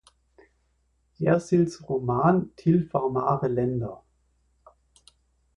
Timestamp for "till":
2.55-2.89